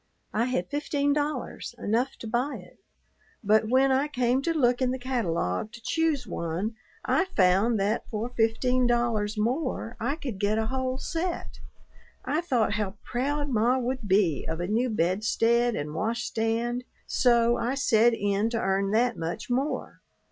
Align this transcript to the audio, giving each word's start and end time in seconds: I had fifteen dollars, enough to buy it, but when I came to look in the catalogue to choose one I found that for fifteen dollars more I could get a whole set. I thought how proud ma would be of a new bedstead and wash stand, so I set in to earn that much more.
I 0.33 0.45
had 0.45 0.67
fifteen 0.71 1.13
dollars, 1.13 1.75
enough 1.77 2.15
to 2.21 2.27
buy 2.27 2.55
it, 2.55 2.79
but 3.43 3.69
when 3.69 3.91
I 3.91 4.07
came 4.07 4.41
to 4.41 4.51
look 4.51 4.81
in 4.81 4.89
the 4.89 4.97
catalogue 4.97 5.71
to 5.73 5.81
choose 5.83 6.25
one 6.25 6.73
I 7.05 7.25
found 7.25 7.79
that 7.81 8.09
for 8.09 8.29
fifteen 8.35 8.87
dollars 8.87 9.37
more 9.37 9.95
I 9.99 10.15
could 10.15 10.39
get 10.39 10.57
a 10.57 10.65
whole 10.65 10.97
set. 10.97 11.59
I 12.25 12.41
thought 12.41 12.73
how 12.73 12.95
proud 13.03 13.49
ma 13.49 13.77
would 13.77 14.07
be 14.07 14.43
of 14.49 14.59
a 14.59 14.65
new 14.65 14.89
bedstead 14.89 15.75
and 15.75 15.93
wash 15.93 16.23
stand, 16.23 16.83
so 17.05 17.57
I 17.57 17.75
set 17.75 18.15
in 18.15 18.49
to 18.49 18.57
earn 18.59 18.89
that 18.93 19.17
much 19.19 19.51
more. 19.51 20.01